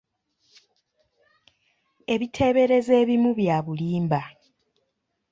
[2.13, 4.21] Ebiteeberezo ebimu bya bulimba.